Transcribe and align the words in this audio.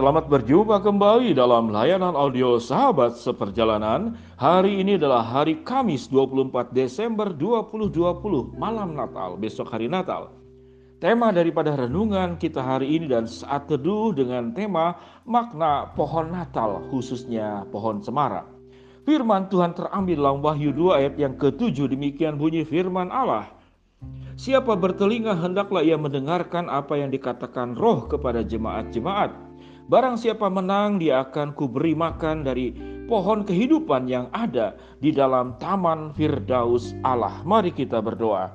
Selamat 0.00 0.32
berjumpa 0.32 0.80
kembali 0.80 1.36
dalam 1.36 1.68
layanan 1.68 2.16
audio 2.16 2.56
Sahabat 2.56 3.20
Seperjalanan. 3.20 4.16
Hari 4.40 4.80
ini 4.80 4.96
adalah 4.96 5.20
hari 5.20 5.60
Kamis 5.60 6.08
24 6.08 6.72
Desember 6.72 7.28
2020, 7.36 8.56
malam 8.56 8.96
Natal, 8.96 9.36
besok 9.36 9.68
hari 9.68 9.92
Natal. 9.92 10.32
Tema 11.04 11.28
daripada 11.36 11.76
renungan 11.76 12.40
kita 12.40 12.64
hari 12.64 12.96
ini 12.96 13.12
dan 13.12 13.28
saat 13.28 13.68
teduh 13.68 14.16
dengan 14.16 14.56
tema 14.56 14.96
makna 15.28 15.92
pohon 15.92 16.32
Natal, 16.32 16.80
khususnya 16.88 17.68
pohon 17.68 18.00
cemara. 18.00 18.48
Firman 19.04 19.52
Tuhan 19.52 19.76
terambil 19.76 20.16
dalam 20.16 20.40
Wahyu 20.40 20.72
2 20.72 20.96
ayat 20.96 21.14
yang 21.20 21.36
ketujuh 21.36 21.92
demikian 21.92 22.40
bunyi 22.40 22.64
firman 22.64 23.12
Allah. 23.12 23.52
Siapa 24.40 24.80
bertelinga 24.80 25.36
hendaklah 25.36 25.84
ia 25.84 26.00
mendengarkan 26.00 26.72
apa 26.72 26.96
yang 26.96 27.12
dikatakan 27.12 27.76
roh 27.76 28.08
kepada 28.08 28.40
jemaat-jemaat. 28.40 29.49
Barang 29.90 30.14
siapa 30.14 30.46
menang, 30.46 31.02
dia 31.02 31.26
akan 31.26 31.50
kuberi 31.50 31.98
makan 31.98 32.46
dari 32.46 32.70
pohon 33.10 33.42
kehidupan 33.42 34.06
yang 34.06 34.30
ada 34.30 34.78
di 35.02 35.10
dalam 35.10 35.58
taman 35.58 36.14
Firdaus 36.14 36.94
Allah. 37.02 37.42
Mari 37.42 37.74
kita 37.74 37.98
berdoa. 37.98 38.54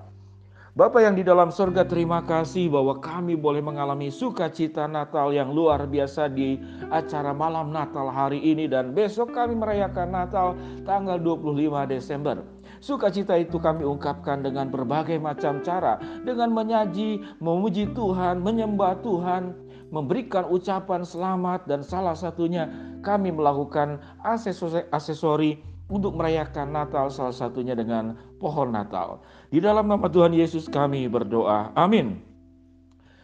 Bapak 0.80 1.04
yang 1.04 1.20
di 1.20 1.28
dalam 1.28 1.52
surga 1.52 1.84
terima 1.92 2.24
kasih 2.24 2.72
bahwa 2.72 3.04
kami 3.04 3.36
boleh 3.36 3.60
mengalami 3.60 4.08
sukacita 4.08 4.88
Natal 4.88 5.36
yang 5.36 5.52
luar 5.52 5.84
biasa 5.84 6.32
di 6.32 6.56
acara 6.88 7.36
malam 7.36 7.68
Natal 7.68 8.08
hari 8.08 8.40
ini 8.40 8.72
dan 8.72 8.96
besok 8.96 9.36
kami 9.36 9.60
merayakan 9.60 10.16
Natal 10.16 10.56
tanggal 10.88 11.20
25 11.20 11.84
Desember. 11.92 12.48
Sukacita 12.80 13.36
itu 13.36 13.60
kami 13.60 13.84
ungkapkan 13.84 14.40
dengan 14.40 14.72
berbagai 14.72 15.20
macam 15.20 15.60
cara, 15.64 16.00
dengan 16.24 16.52
menyaji, 16.52 17.24
memuji 17.44 17.92
Tuhan, 17.92 18.40
menyembah 18.40 19.00
Tuhan, 19.04 19.65
memberikan 19.96 20.44
ucapan 20.52 21.08
selamat 21.08 21.72
dan 21.72 21.80
salah 21.80 22.12
satunya 22.12 22.68
kami 23.00 23.32
melakukan 23.32 24.04
aksesori, 24.28 24.92
aksesori 24.92 25.64
untuk 25.88 26.20
merayakan 26.20 26.76
Natal 26.76 27.08
salah 27.08 27.32
satunya 27.32 27.72
dengan 27.72 28.20
pohon 28.44 28.76
Natal. 28.76 29.24
Di 29.48 29.64
dalam 29.64 29.88
nama 29.88 30.12
Tuhan 30.12 30.36
Yesus 30.36 30.68
kami 30.68 31.08
berdoa. 31.08 31.72
Amin. 31.80 32.20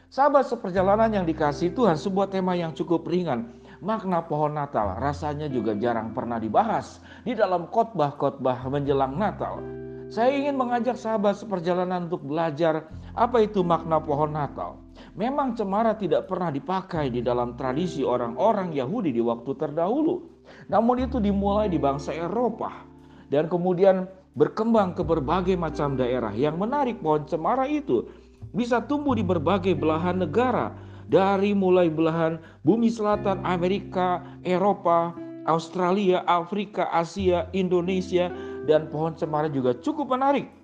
Sahabat 0.08 0.48
seperjalanan 0.48 1.12
yang 1.12 1.26
dikasih 1.28 1.76
Tuhan 1.76 2.00
sebuah 2.00 2.32
tema 2.32 2.56
yang 2.56 2.72
cukup 2.72 3.04
ringan. 3.04 3.60
Makna 3.82 4.22
pohon 4.24 4.54
Natal 4.54 4.96
rasanya 5.02 5.50
juga 5.50 5.74
jarang 5.74 6.14
pernah 6.14 6.38
dibahas 6.38 7.02
di 7.26 7.34
dalam 7.34 7.66
khotbah-khotbah 7.68 8.70
menjelang 8.70 9.18
Natal. 9.18 9.58
Saya 10.12 10.36
ingin 10.36 10.60
mengajak 10.60 11.00
sahabat 11.00 11.40
seperjalanan 11.40 12.06
untuk 12.12 12.28
belajar 12.28 12.86
apa 13.16 13.42
itu 13.42 13.64
makna 13.64 13.98
pohon 14.04 14.36
Natal. 14.36 14.78
Memang 15.16 15.56
cemara 15.56 15.96
tidak 15.96 16.32
pernah 16.32 16.48
dipakai 16.48 17.12
di 17.12 17.20
dalam 17.20 17.60
tradisi 17.60 18.04
orang-orang 18.06 18.72
Yahudi 18.72 19.12
di 19.12 19.20
waktu 19.20 19.52
terdahulu. 19.56 20.24
Namun 20.68 21.04
itu 21.04 21.20
dimulai 21.20 21.68
di 21.68 21.80
bangsa 21.80 22.16
Eropa 22.16 22.72
dan 23.32 23.48
kemudian 23.48 24.08
berkembang 24.36 24.96
ke 24.96 25.04
berbagai 25.04 25.56
macam 25.60 26.00
daerah. 26.00 26.32
Yang 26.32 26.56
menarik 26.60 26.98
pohon 27.04 27.28
cemara 27.28 27.68
itu 27.68 28.08
bisa 28.56 28.84
tumbuh 28.84 29.16
di 29.16 29.24
berbagai 29.24 29.76
belahan 29.76 30.24
negara 30.24 30.76
dari 31.12 31.52
mulai 31.52 31.92
belahan 31.92 32.40
bumi 32.64 32.88
selatan 32.88 33.44
Amerika, 33.44 34.24
Eropa, 34.48 35.12
Australia, 35.48 36.24
Afrika, 36.30 36.88
Asia, 36.92 37.52
Indonesia, 37.52 38.32
dan 38.70 38.88
pohon 38.88 39.16
cemara 39.18 39.52
juga 39.52 39.76
cukup 39.76 40.16
menarik. 40.16 40.61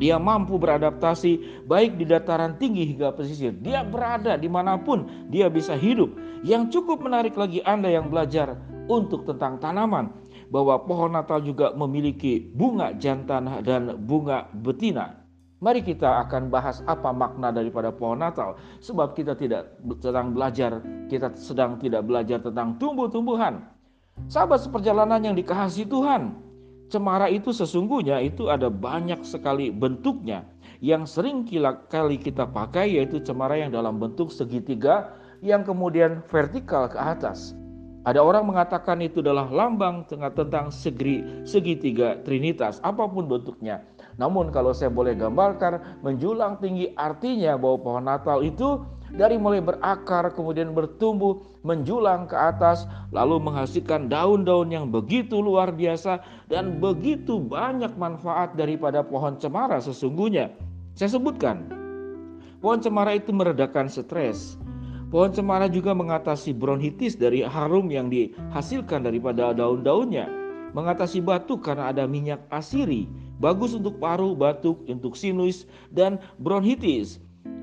Dia 0.00 0.16
mampu 0.16 0.56
beradaptasi 0.56 1.62
baik 1.68 2.00
di 2.00 2.08
dataran 2.08 2.56
tinggi 2.56 2.88
hingga 2.88 3.12
pesisir. 3.12 3.52
Dia 3.60 3.84
berada 3.84 4.40
di 4.40 4.48
mana 4.48 4.80
pun 4.80 5.28
dia 5.28 5.52
bisa 5.52 5.76
hidup. 5.76 6.08
Yang 6.40 6.80
cukup 6.80 7.04
menarik 7.04 7.36
lagi 7.36 7.60
Anda 7.68 7.92
yang 7.92 8.08
belajar 8.08 8.56
untuk 8.88 9.28
tentang 9.28 9.60
tanaman. 9.60 10.08
Bahwa 10.48 10.82
pohon 10.82 11.12
Natal 11.14 11.44
juga 11.44 11.76
memiliki 11.76 12.40
bunga 12.40 12.96
jantan 12.96 13.60
dan 13.62 13.94
bunga 14.02 14.48
betina. 14.50 15.20
Mari 15.60 15.84
kita 15.84 16.24
akan 16.26 16.48
bahas 16.48 16.80
apa 16.88 17.12
makna 17.12 17.52
daripada 17.52 17.92
pohon 17.92 18.24
Natal. 18.24 18.56
Sebab 18.80 19.12
kita 19.12 19.36
tidak 19.36 19.76
sedang 20.00 20.32
belajar, 20.32 20.80
kita 21.12 21.36
sedang 21.36 21.76
tidak 21.76 22.08
belajar 22.08 22.40
tentang 22.40 22.80
tumbuh-tumbuhan. 22.80 23.68
Sahabat 24.26 24.64
seperjalanan 24.64 25.20
yang 25.20 25.36
dikasihi 25.36 25.84
Tuhan, 25.86 26.49
Cemara 26.90 27.30
itu 27.30 27.54
sesungguhnya 27.54 28.18
itu 28.18 28.50
ada 28.50 28.66
banyak 28.66 29.22
sekali 29.22 29.70
bentuknya. 29.70 30.42
Yang 30.82 31.14
sering 31.14 31.46
kali 31.86 32.18
kita 32.18 32.50
pakai 32.50 32.98
yaitu 32.98 33.22
cemara 33.22 33.54
yang 33.54 33.70
dalam 33.70 34.02
bentuk 34.02 34.34
segitiga 34.34 35.14
yang 35.38 35.62
kemudian 35.62 36.18
vertikal 36.26 36.90
ke 36.90 36.98
atas. 36.98 37.54
Ada 38.02 38.18
orang 38.24 38.48
mengatakan 38.48 38.98
itu 39.04 39.22
adalah 39.22 39.46
lambang 39.52 40.08
tentang 40.08 40.72
segi, 40.72 41.46
segitiga 41.46 42.18
trinitas 42.26 42.82
apa 42.82 43.06
pun 43.06 43.28
bentuknya. 43.28 43.86
Namun 44.18 44.50
kalau 44.50 44.74
saya 44.74 44.90
boleh 44.90 45.14
gambarkan 45.14 46.02
menjulang 46.02 46.58
tinggi 46.58 46.90
artinya 46.98 47.54
bahwa 47.60 47.78
pohon 47.78 48.04
Natal 48.08 48.42
itu 48.42 48.82
dari 49.10 49.34
mulai 49.34 49.58
berakar 49.58 50.30
kemudian 50.30 50.70
bertumbuh 50.70 51.42
menjulang 51.66 52.30
ke 52.30 52.36
atas 52.38 52.86
lalu 53.10 53.42
menghasilkan 53.42 54.06
daun-daun 54.06 54.70
yang 54.70 54.86
begitu 54.88 55.42
luar 55.42 55.74
biasa 55.74 56.22
dan 56.46 56.78
begitu 56.78 57.42
banyak 57.42 57.90
manfaat 57.98 58.54
daripada 58.54 59.02
pohon 59.02 59.34
cemara 59.36 59.82
sesungguhnya. 59.82 60.54
Saya 60.94 61.18
sebutkan. 61.18 61.66
Pohon 62.60 62.78
cemara 62.78 63.16
itu 63.16 63.32
meredakan 63.32 63.88
stres. 63.88 64.60
Pohon 65.10 65.34
cemara 65.34 65.66
juga 65.66 65.90
mengatasi 65.90 66.54
bronkitis 66.54 67.18
dari 67.18 67.42
harum 67.42 67.90
yang 67.90 68.12
dihasilkan 68.12 69.02
daripada 69.02 69.50
daun-daunnya. 69.50 70.28
Mengatasi 70.70 71.18
batuk 71.18 71.66
karena 71.66 71.90
ada 71.90 72.06
minyak 72.06 72.38
asiri. 72.54 73.10
Bagus 73.42 73.74
untuk 73.74 73.98
paru, 73.98 74.36
batuk, 74.38 74.86
untuk 74.86 75.18
sinus, 75.18 75.66
dan 75.90 76.20
bronkitis 76.38 77.18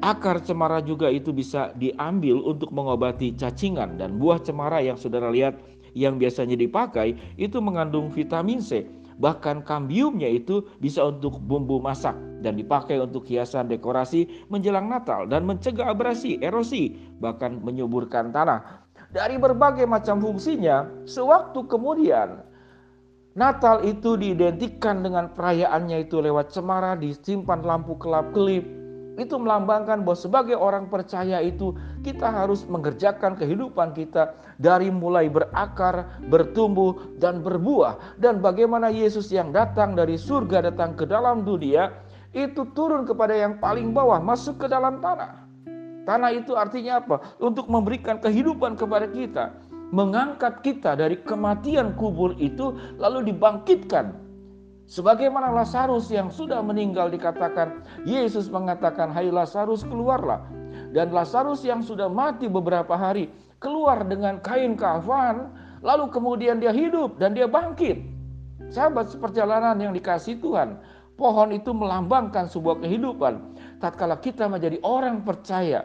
Akar 0.06 0.38
cemara 0.46 0.78
juga 0.78 1.09
itu 1.09 1.34
bisa 1.34 1.74
diambil 1.74 2.38
untuk 2.46 2.69
mengobati 2.69 3.34
cacingan 3.34 3.97
dan 3.97 4.22
buah 4.22 4.38
cemara 4.38 4.78
yang 4.78 4.94
saudara 4.94 5.34
lihat 5.34 5.58
yang 5.97 6.22
biasanya 6.22 6.53
dipakai 6.53 7.18
itu 7.41 7.58
mengandung 7.58 8.13
vitamin 8.13 8.62
C. 8.62 8.85
Bahkan 9.18 9.66
kambiumnya 9.66 10.30
itu 10.30 10.62
bisa 10.78 11.02
untuk 11.02 11.41
bumbu 11.41 11.81
masak 11.81 12.13
dan 12.46 12.53
dipakai 12.53 13.02
untuk 13.02 13.25
hiasan 13.25 13.66
dekorasi 13.66 14.30
menjelang 14.53 14.85
Natal 14.85 15.25
dan 15.25 15.50
mencegah 15.50 15.90
abrasi, 15.90 16.38
erosi, 16.46 16.94
bahkan 17.18 17.58
menyuburkan 17.58 18.29
tanah. 18.29 18.85
Dari 19.09 19.41
berbagai 19.41 19.90
macam 19.90 20.22
fungsinya, 20.22 21.09
sewaktu 21.09 21.66
kemudian 21.66 22.46
Natal 23.34 23.81
itu 23.81 24.14
diidentikan 24.14 25.02
dengan 25.02 25.34
perayaannya 25.34 26.06
itu 26.06 26.22
lewat 26.22 26.53
cemara, 26.53 26.94
disimpan 26.94 27.66
lampu 27.66 27.97
kelap-kelip, 27.97 28.77
itu 29.17 29.33
melambangkan 29.35 30.05
bahwa 30.05 30.17
sebagai 30.17 30.53
orang 30.53 30.88
percaya 30.88 31.41
itu 31.41 31.73
kita 32.05 32.29
harus 32.29 32.63
mengerjakan 32.69 33.33
kehidupan 33.33 33.97
kita 33.97 34.38
dari 34.61 34.94
mulai 34.94 35.25
berakar, 35.25 36.22
bertumbuh 36.29 37.17
dan 37.17 37.41
berbuah 37.41 37.97
dan 38.22 38.39
bagaimana 38.39 38.94
Yesus 38.94 39.33
yang 39.33 39.50
datang 39.50 39.97
dari 39.97 40.16
surga 40.16 40.69
datang 40.69 40.94
ke 40.94 41.09
dalam 41.09 41.41
dunia 41.41 41.89
itu 42.38 42.69
turun 42.78 43.09
kepada 43.09 43.33
yang 43.33 43.57
paling 43.57 43.91
bawah 43.91 44.22
masuk 44.22 44.61
ke 44.61 44.67
dalam 44.69 45.01
tanah. 45.01 45.49
Tanah 46.05 46.31
itu 46.31 46.55
artinya 46.55 47.03
apa? 47.03 47.19
Untuk 47.41 47.67
memberikan 47.67 48.22
kehidupan 48.22 48.79
kepada 48.79 49.11
kita, 49.11 49.51
mengangkat 49.91 50.63
kita 50.63 50.95
dari 50.95 51.19
kematian 51.25 51.97
kubur 51.99 52.38
itu 52.39 52.75
lalu 52.95 53.34
dibangkitkan 53.34 54.27
Sebagaimana 54.88 55.52
Lazarus 55.52 56.08
yang 56.08 56.31
sudah 56.31 56.64
meninggal 56.64 57.12
dikatakan, 57.12 57.84
Yesus 58.08 58.48
mengatakan, 58.48 59.12
"Hai 59.12 59.28
Lazarus, 59.28 59.84
keluarlah." 59.84 60.48
Dan 60.96 61.11
Lazarus 61.11 61.67
yang 61.67 61.84
sudah 61.84 62.08
mati 62.08 62.47
beberapa 62.47 62.96
hari 62.96 63.28
keluar 63.59 64.08
dengan 64.08 64.40
kain 64.40 64.79
kafan, 64.79 65.52
lalu 65.84 66.08
kemudian 66.08 66.64
dia 66.64 66.72
hidup 66.72 67.20
dan 67.20 67.35
dia 67.35 67.52
bangkit. 67.52 68.00
Sahabat 68.72 69.11
seperjalanan 69.11 69.76
yang 69.76 69.91
dikasih 69.91 70.40
Tuhan, 70.40 70.79
pohon 71.20 71.52
itu 71.52 71.76
melambangkan 71.76 72.47
sebuah 72.47 72.79
kehidupan. 72.79 73.59
Tatkala 73.84 74.16
kita 74.23 74.47
menjadi 74.47 74.79
orang 74.88 75.20
percaya, 75.28 75.84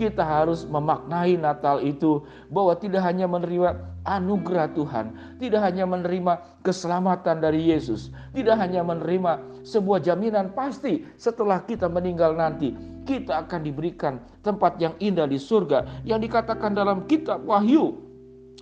kita 0.00 0.24
harus 0.24 0.64
memaknai 0.64 1.36
Natal 1.36 1.84
itu 1.84 2.24
bahwa 2.48 2.72
tidak 2.72 3.04
hanya 3.04 3.28
menerima 3.28 3.76
anugerah 4.08 4.72
Tuhan, 4.72 5.12
tidak 5.36 5.60
hanya 5.60 5.84
menerima 5.84 6.40
keselamatan 6.64 7.44
dari 7.44 7.68
Yesus, 7.68 8.08
tidak 8.32 8.56
hanya 8.56 8.80
menerima 8.80 9.60
sebuah 9.60 10.00
jaminan 10.00 10.56
pasti 10.56 11.04
setelah 11.20 11.60
kita 11.68 11.84
meninggal 11.92 12.32
nanti, 12.32 12.72
kita 13.04 13.44
akan 13.44 13.60
diberikan 13.60 14.24
tempat 14.40 14.80
yang 14.80 14.96
indah 15.04 15.28
di 15.28 15.36
surga 15.36 15.84
yang 16.08 16.24
dikatakan 16.24 16.72
dalam 16.72 17.04
kitab 17.04 17.44
Wahyu. 17.44 18.08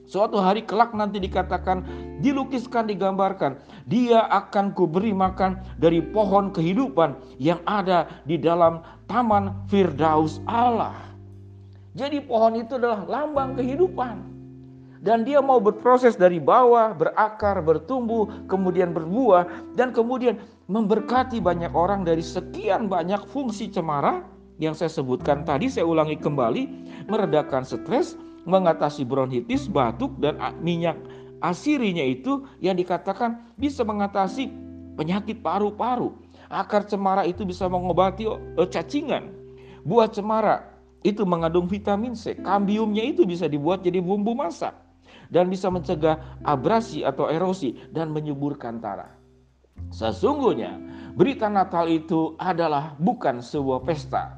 Suatu 0.09 0.41
hari 0.41 0.65
kelak 0.65 0.97
nanti 0.97 1.21
dikatakan, 1.21 1.85
dilukiskan, 2.25 2.89
digambarkan, 2.89 3.61
dia 3.85 4.25
akan 4.27 4.73
kuberi 4.73 5.13
makan 5.13 5.61
dari 5.77 6.01
pohon 6.01 6.49
kehidupan 6.49 7.15
yang 7.37 7.61
ada 7.69 8.09
di 8.25 8.41
dalam 8.41 8.81
taman 9.05 9.69
Firdaus 9.69 10.41
Allah. 10.49 11.08
Jadi 11.99 12.23
pohon 12.23 12.55
itu 12.55 12.79
adalah 12.79 13.03
lambang 13.11 13.59
kehidupan. 13.59 14.39
Dan 15.03 15.27
dia 15.27 15.43
mau 15.43 15.59
berproses 15.59 16.15
dari 16.15 16.39
bawah, 16.39 16.95
berakar, 16.95 17.59
bertumbuh, 17.63 18.47
kemudian 18.47 18.95
berbuah, 18.95 19.75
dan 19.75 19.91
kemudian 19.91 20.39
memberkati 20.71 21.43
banyak 21.43 21.71
orang 21.75 22.03
dari 22.07 22.23
sekian 22.23 22.87
banyak 22.87 23.23
fungsi 23.31 23.71
cemara 23.71 24.23
yang 24.63 24.75
saya 24.75 24.91
sebutkan 24.91 25.43
tadi. 25.43 25.71
Saya 25.71 25.87
ulangi 25.87 26.19
kembali, 26.19 26.63
meredakan 27.11 27.63
stres, 27.67 28.19
mengatasi 28.47 29.07
bronkitis, 29.07 29.71
batuk, 29.71 30.15
dan 30.19 30.39
minyak 30.63 30.99
asirinya 31.43 32.03
itu 32.03 32.43
yang 32.59 32.75
dikatakan 32.75 33.43
bisa 33.55 33.87
mengatasi 33.87 34.51
penyakit 34.99 35.39
paru-paru. 35.43 36.11
Akar 36.51 36.83
cemara 36.87 37.23
itu 37.23 37.47
bisa 37.47 37.71
mengobati 37.71 38.27
eh, 38.27 38.69
cacingan. 38.71 39.31
Buah 39.87 40.11
cemara 40.11 40.78
itu 41.07 41.23
mengandung 41.23 41.71
vitamin 41.71 42.15
C. 42.19 42.35
Kambiumnya 42.39 43.05
itu 43.07 43.23
bisa 43.23 43.47
dibuat 43.47 43.87
jadi 43.87 44.03
bumbu 44.03 44.35
masak 44.35 44.75
dan 45.31 45.47
bisa 45.53 45.69
mencegah 45.69 46.19
abrasi 46.43 47.05
atau 47.05 47.29
erosi 47.31 47.77
dan 47.93 48.11
menyuburkan 48.11 48.81
tanah. 48.81 49.15
Sesungguhnya 49.95 50.77
berita 51.15 51.47
Natal 51.49 51.89
itu 51.89 52.35
adalah 52.37 52.99
bukan 52.99 53.41
sebuah 53.41 53.87
pesta, 53.87 54.37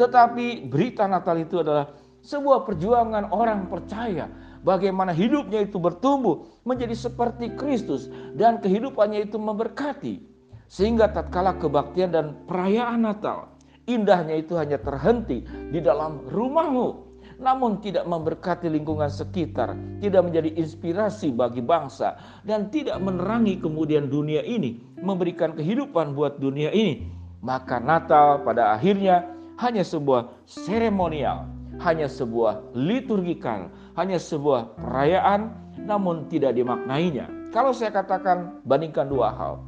tetapi 0.00 0.66
berita 0.66 1.06
Natal 1.06 1.38
itu 1.38 1.62
adalah 1.62 1.94
sebuah 2.24 2.64
perjuangan 2.64 3.30
orang 3.30 3.68
percaya 3.68 4.26
bagaimana 4.64 5.12
hidupnya 5.12 5.68
itu 5.68 5.76
bertumbuh 5.76 6.48
menjadi 6.64 6.96
seperti 6.96 7.52
Kristus 7.54 8.08
dan 8.34 8.58
kehidupannya 8.64 9.28
itu 9.28 9.36
memberkati 9.36 10.24
sehingga 10.66 11.12
tatkala 11.12 11.60
kebaktian 11.60 12.10
dan 12.10 12.26
perayaan 12.48 13.04
Natal 13.04 13.53
indahnya 13.84 14.36
itu 14.40 14.56
hanya 14.56 14.80
terhenti 14.80 15.44
di 15.72 15.80
dalam 15.80 16.24
rumahmu. 16.28 17.04
Namun 17.34 17.82
tidak 17.82 18.06
memberkati 18.06 18.70
lingkungan 18.70 19.10
sekitar, 19.10 19.74
tidak 19.98 20.22
menjadi 20.22 20.54
inspirasi 20.54 21.34
bagi 21.34 21.58
bangsa, 21.58 22.14
dan 22.46 22.70
tidak 22.70 23.02
menerangi 23.02 23.58
kemudian 23.58 24.06
dunia 24.06 24.38
ini, 24.46 24.78
memberikan 25.02 25.50
kehidupan 25.50 26.14
buat 26.14 26.38
dunia 26.38 26.70
ini, 26.70 27.10
maka 27.42 27.82
Natal 27.82 28.38
pada 28.46 28.78
akhirnya 28.78 29.26
hanya 29.58 29.82
sebuah 29.82 30.30
seremonial, 30.46 31.50
hanya 31.82 32.06
sebuah 32.06 32.70
liturgikal, 32.78 33.66
hanya 33.98 34.18
sebuah 34.22 34.78
perayaan, 34.78 35.50
namun 35.82 36.30
tidak 36.30 36.54
dimaknainya. 36.54 37.26
Kalau 37.50 37.74
saya 37.74 37.90
katakan 37.90 38.62
bandingkan 38.62 39.10
dua 39.10 39.34
hal, 39.34 39.58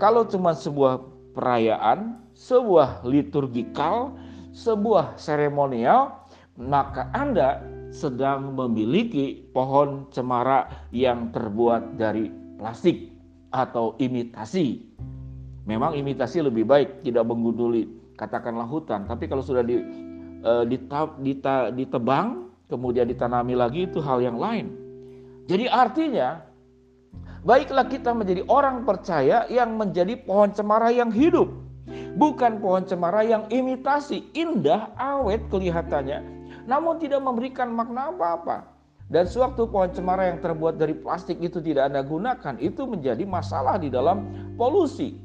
kalau 0.00 0.24
cuma 0.24 0.56
sebuah 0.56 1.04
perayaan, 1.36 2.23
sebuah 2.34 3.06
liturgikal, 3.06 4.14
sebuah 4.50 5.18
seremonial, 5.18 6.26
maka 6.58 7.10
Anda 7.14 7.62
sedang 7.94 8.58
memiliki 8.58 9.46
pohon 9.54 10.10
cemara 10.10 10.66
yang 10.90 11.30
terbuat 11.30 11.94
dari 11.94 12.30
plastik 12.58 13.14
atau 13.54 13.94
imitasi. 14.02 14.82
Memang 15.64 15.94
imitasi 15.94 16.42
lebih 16.42 16.66
baik, 16.66 17.06
tidak 17.06 17.24
menggunduli 17.24 17.86
katakanlah 18.18 18.66
hutan, 18.66 19.06
tapi 19.06 19.30
kalau 19.30 19.42
sudah 19.42 19.62
di, 19.62 19.80
e, 20.42 20.52
dita, 20.68 21.10
dita, 21.22 21.54
ditebang 21.70 22.50
kemudian 22.68 23.06
ditanami 23.06 23.54
lagi 23.54 23.86
itu 23.86 24.02
hal 24.02 24.20
yang 24.20 24.36
lain. 24.36 24.74
Jadi 25.46 25.70
artinya 25.70 26.42
baiklah 27.46 27.86
kita 27.86 28.10
menjadi 28.10 28.42
orang 28.48 28.82
percaya 28.82 29.46
yang 29.48 29.76
menjadi 29.76 30.18
pohon 30.24 30.50
cemara 30.52 30.90
yang 30.90 31.12
hidup. 31.14 31.63
Bukan 32.14 32.62
pohon 32.62 32.86
cemara 32.86 33.26
yang 33.26 33.50
imitasi, 33.50 34.30
indah, 34.38 34.94
awet 34.94 35.42
kelihatannya, 35.50 36.22
namun 36.62 37.02
tidak 37.02 37.18
memberikan 37.18 37.74
makna 37.74 38.14
apa-apa. 38.14 38.70
Dan 39.10 39.26
sewaktu 39.26 39.66
pohon 39.66 39.90
cemara 39.90 40.30
yang 40.30 40.38
terbuat 40.38 40.78
dari 40.78 40.94
plastik 40.94 41.42
itu 41.42 41.58
tidak 41.58 41.90
Anda 41.90 42.06
gunakan, 42.06 42.54
itu 42.62 42.86
menjadi 42.86 43.26
masalah 43.26 43.82
di 43.82 43.90
dalam 43.90 44.30
polusi. 44.54 45.18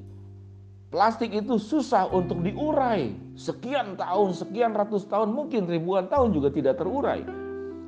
Plastik 0.90 1.30
itu 1.30 1.62
susah 1.62 2.10
untuk 2.10 2.42
diurai. 2.42 3.14
Sekian 3.38 3.94
tahun, 3.94 4.34
sekian 4.34 4.74
ratus 4.74 5.06
tahun, 5.06 5.30
mungkin 5.30 5.70
ribuan 5.70 6.10
tahun 6.10 6.34
juga 6.34 6.50
tidak 6.50 6.82
terurai. 6.82 7.22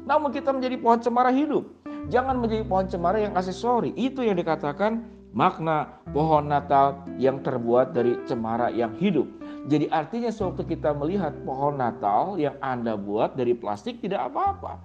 Namun 0.05 0.29
kita 0.29 0.53
menjadi 0.53 0.77
pohon 0.77 1.01
cemara 1.01 1.33
hidup. 1.33 1.65
Jangan 2.13 2.37
menjadi 2.37 2.61
pohon 2.69 2.85
cemara 2.85 3.17
yang 3.17 3.33
aksesori. 3.33 3.97
Itu 3.97 4.21
yang 4.21 4.37
dikatakan 4.37 5.01
makna 5.31 6.03
pohon 6.11 6.51
Natal 6.51 7.07
yang 7.15 7.39
terbuat 7.39 7.95
dari 7.95 8.19
cemara 8.27 8.71
yang 8.71 8.91
hidup. 8.99 9.27
Jadi 9.67 9.87
artinya 9.93 10.31
sewaktu 10.33 10.75
kita 10.75 10.91
melihat 10.91 11.31
pohon 11.47 11.79
Natal 11.79 12.35
yang 12.35 12.57
Anda 12.59 12.99
buat 12.99 13.37
dari 13.39 13.55
plastik 13.55 14.01
tidak 14.03 14.31
apa-apa. 14.31 14.81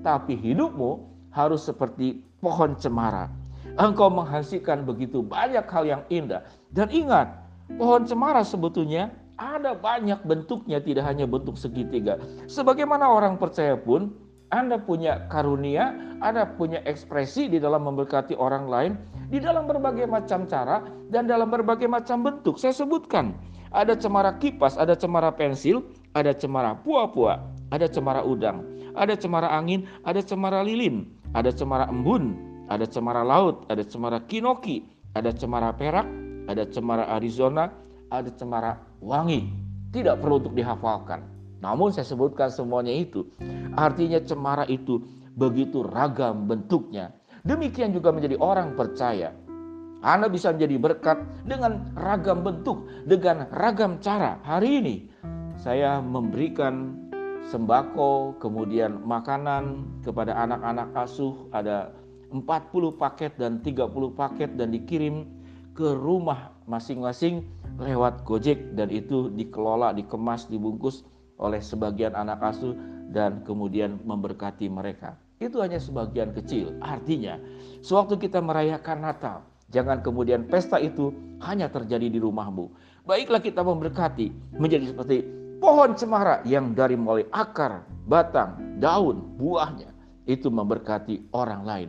Tapi 0.00 0.38
hidupmu 0.38 1.02
harus 1.34 1.66
seperti 1.66 2.22
pohon 2.40 2.78
cemara. 2.78 3.28
Engkau 3.76 4.08
menghasilkan 4.08 4.88
begitu 4.88 5.20
banyak 5.20 5.66
hal 5.68 5.84
yang 5.84 6.02
indah. 6.08 6.46
Dan 6.72 6.88
ingat, 6.88 7.28
pohon 7.76 8.08
cemara 8.08 8.40
sebetulnya 8.40 9.12
ada 9.36 9.76
banyak 9.76 10.24
bentuknya, 10.24 10.80
tidak 10.80 11.04
hanya 11.04 11.28
bentuk 11.28 11.60
segitiga. 11.60 12.16
Sebagaimana 12.48 13.04
orang 13.04 13.36
percaya 13.36 13.76
pun, 13.76 14.16
anda 14.54 14.78
punya 14.78 15.26
karunia, 15.26 15.90
Anda 16.22 16.46
punya 16.54 16.78
ekspresi 16.86 17.50
di 17.50 17.58
dalam 17.58 17.82
memberkati 17.82 18.38
orang 18.38 18.70
lain 18.70 18.92
di 19.26 19.42
dalam 19.42 19.66
berbagai 19.66 20.06
macam 20.06 20.46
cara 20.46 20.86
dan 21.10 21.26
dalam 21.26 21.50
berbagai 21.50 21.90
macam 21.90 22.22
bentuk. 22.22 22.56
Saya 22.56 22.70
sebutkan 22.70 23.34
ada 23.74 23.98
cemara 23.98 24.38
kipas, 24.38 24.78
ada 24.78 24.94
cemara 24.94 25.34
pensil, 25.34 25.82
ada 26.14 26.30
cemara 26.30 26.78
pua-pua, 26.78 27.42
ada 27.74 27.90
cemara 27.90 28.22
udang, 28.22 28.62
ada 28.94 29.18
cemara 29.18 29.50
angin, 29.50 29.84
ada 30.06 30.22
cemara 30.22 30.62
lilin, 30.62 31.10
ada 31.34 31.50
cemara 31.50 31.90
embun, 31.90 32.38
ada 32.70 32.86
cemara 32.86 33.26
laut, 33.26 33.66
ada 33.66 33.82
cemara 33.82 34.22
kinoki, 34.30 34.86
ada 35.18 35.34
cemara 35.34 35.74
perak, 35.74 36.06
ada 36.46 36.62
cemara 36.70 37.04
Arizona, 37.18 37.74
ada 38.14 38.30
cemara 38.30 38.78
wangi. 39.02 39.50
Tidak 39.90 40.22
perlu 40.22 40.38
untuk 40.38 40.54
dihafalkan. 40.54 41.36
Namun 41.60 41.90
saya 41.90 42.04
sebutkan 42.04 42.52
semuanya 42.52 42.92
itu. 42.92 43.26
Artinya 43.76 44.18
cemara 44.24 44.64
itu 44.66 45.04
begitu 45.36 45.84
ragam 45.84 46.48
bentuknya. 46.48 47.12
Demikian 47.44 47.92
juga 47.92 48.10
menjadi 48.10 48.40
orang 48.40 48.74
percaya. 48.74 49.30
Anda 50.00 50.26
bisa 50.32 50.50
menjadi 50.50 50.76
berkat 50.80 51.18
dengan 51.44 51.92
ragam 51.94 52.42
bentuk, 52.42 52.88
dengan 53.04 53.46
ragam 53.52 54.00
cara. 54.00 54.40
Hari 54.42 54.70
ini 54.82 54.96
saya 55.60 56.00
memberikan 56.00 56.96
sembako, 57.52 58.40
kemudian 58.42 59.04
makanan 59.04 59.86
kepada 60.02 60.34
anak-anak 60.34 60.90
asuh 60.96 61.46
ada 61.54 61.94
40 62.34 62.42
paket 62.98 63.38
dan 63.38 63.62
30 63.62 63.92
paket 64.18 64.50
dan 64.58 64.74
dikirim 64.74 65.28
ke 65.76 65.94
rumah 65.94 66.56
masing-masing 66.66 67.46
lewat 67.78 68.24
Gojek 68.24 68.74
dan 68.74 68.88
itu 68.88 69.30
dikelola, 69.30 69.92
dikemas, 69.92 70.48
dibungkus 70.48 71.04
oleh 71.36 71.60
sebagian 71.60 72.16
anak 72.16 72.40
asuh 72.42 72.74
dan 73.10 73.42
kemudian 73.46 73.98
memberkati 74.02 74.70
mereka. 74.70 75.18
Itu 75.36 75.60
hanya 75.60 75.76
sebagian 75.76 76.32
kecil. 76.32 76.76
Artinya, 76.80 77.36
sewaktu 77.84 78.16
kita 78.16 78.40
merayakan 78.40 79.04
Natal, 79.04 79.44
Jangan 79.74 79.98
kemudian 79.98 80.46
pesta 80.46 80.78
itu 80.78 81.10
hanya 81.42 81.66
terjadi 81.66 82.06
di 82.06 82.18
rumahmu. 82.22 82.70
Baiklah 83.02 83.42
kita 83.42 83.66
memberkati 83.66 84.58
menjadi 84.58 84.94
seperti 84.94 85.26
pohon 85.58 85.98
cemara 85.98 86.42
yang 86.46 86.70
dari 86.74 86.94
mulai 86.94 87.26
akar, 87.34 87.82
batang, 88.06 88.78
daun, 88.78 89.34
buahnya 89.38 89.90
itu 90.30 90.50
memberkati 90.50 91.34
orang 91.34 91.62
lain. 91.66 91.88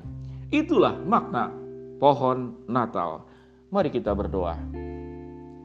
Itulah 0.50 0.98
makna 1.06 1.54
pohon 2.02 2.66
Natal. 2.66 3.26
Mari 3.70 3.94
kita 3.94 4.14
berdoa. 4.14 4.58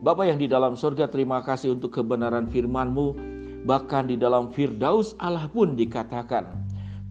Bapak 0.03 0.27
yang 0.27 0.37
di 0.37 0.51
dalam 0.51 0.75
surga 0.75 1.07
terima 1.09 1.41
kasih 1.41 1.79
untuk 1.79 1.95
kebenaran 1.95 2.51
firman-Mu. 2.51 3.32
Bahkan 3.63 4.11
di 4.11 4.17
dalam 4.19 4.51
Firdaus 4.51 5.15
Allah 5.23 5.47
pun 5.47 5.79
dikatakan 5.79 6.51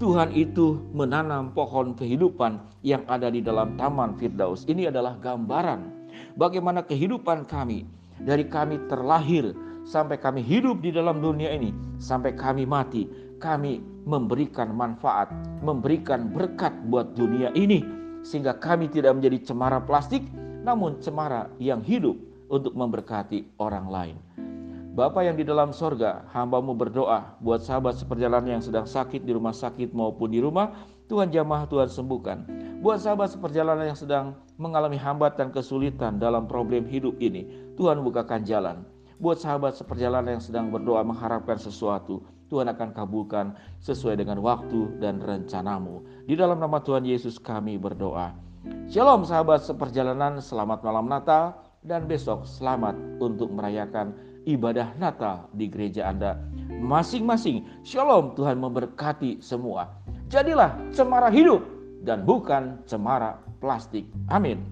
Tuhan 0.02 0.34
itu 0.36 0.82
menanam 0.92 1.54
pohon 1.56 1.94
kehidupan 1.96 2.60
yang 2.82 3.06
ada 3.08 3.32
di 3.32 3.40
dalam 3.40 3.78
taman 3.78 4.18
Firdaus. 4.18 4.66
Ini 4.66 4.90
adalah 4.90 5.16
gambaran 5.22 5.88
bagaimana 6.36 6.82
kehidupan 6.84 7.48
kami 7.48 7.88
dari 8.20 8.44
kami 8.50 8.82
terlahir 8.92 9.56
sampai 9.86 10.18
kami 10.20 10.42
hidup 10.42 10.82
di 10.82 10.92
dalam 10.92 11.22
dunia 11.22 11.54
ini, 11.54 11.72
sampai 12.02 12.34
kami 12.36 12.68
mati, 12.68 13.08
kami 13.38 13.82
memberikan 14.10 14.74
manfaat, 14.74 15.30
memberikan 15.62 16.34
berkat 16.34 16.74
buat 16.90 17.14
dunia 17.14 17.54
ini 17.54 17.86
sehingga 18.22 18.58
kami 18.58 18.90
tidak 18.90 19.18
menjadi 19.18 19.54
cemara 19.54 19.82
plastik 19.82 20.26
namun 20.62 21.02
cemara 21.02 21.50
yang 21.58 21.82
hidup 21.82 22.18
untuk 22.52 22.74
memberkati 22.78 23.58
orang 23.58 23.88
lain. 23.90 24.18
Bapa 24.92 25.24
yang 25.24 25.40
di 25.40 25.48
dalam 25.48 25.72
sorga, 25.72 26.28
hambamu 26.36 26.76
berdoa 26.76 27.40
buat 27.40 27.64
sahabat 27.64 27.96
seperjalanan 27.96 28.60
yang 28.60 28.64
sedang 28.64 28.84
sakit 28.84 29.24
di 29.24 29.32
rumah 29.32 29.56
sakit 29.56 29.96
maupun 29.96 30.36
di 30.36 30.44
rumah, 30.44 30.76
Tuhan 31.08 31.32
jamah, 31.32 31.64
Tuhan 31.72 31.88
sembuhkan. 31.88 32.44
Buat 32.84 33.00
sahabat 33.00 33.32
seperjalanan 33.32 33.88
yang 33.88 33.96
sedang 33.96 34.36
mengalami 34.60 35.00
hambatan 35.00 35.56
kesulitan 35.56 36.20
dalam 36.20 36.44
problem 36.44 36.84
hidup 36.84 37.16
ini, 37.24 37.48
Tuhan 37.80 38.04
bukakan 38.04 38.44
jalan. 38.44 38.84
buat 39.22 39.38
sahabat 39.38 39.78
seperjalanan 39.78 40.42
yang 40.42 40.44
sedang 40.44 40.74
berdoa 40.74 41.06
mengharapkan 41.06 41.54
sesuatu. 41.54 42.26
Tuhan 42.50 42.66
akan 42.74 42.90
kabulkan 42.90 43.54
sesuai 43.78 44.18
dengan 44.18 44.42
waktu 44.42 44.98
dan 44.98 45.22
rencanamu. 45.22 46.26
Di 46.26 46.34
dalam 46.34 46.58
nama 46.58 46.82
Tuhan 46.82 47.06
Yesus 47.06 47.38
kami 47.38 47.78
berdoa. 47.78 48.34
Shalom 48.90 49.22
sahabat 49.22 49.62
seperjalanan, 49.62 50.42
selamat 50.42 50.82
malam 50.82 51.06
Natal 51.06 51.54
dan 51.86 52.10
besok 52.10 52.50
selamat 52.50 52.98
untuk 53.22 53.54
merayakan 53.54 54.31
ibadah 54.48 54.96
Natal 54.98 55.50
di 55.54 55.68
gereja 55.70 56.10
Anda 56.10 56.40
masing-masing. 56.82 57.86
Shalom, 57.86 58.34
Tuhan 58.34 58.58
memberkati 58.58 59.44
semua. 59.44 59.92
Jadilah 60.32 60.74
cemara 60.96 61.30
hidup 61.30 61.62
dan 62.02 62.26
bukan 62.26 62.82
cemara 62.90 63.38
plastik. 63.62 64.10
Amin. 64.32 64.64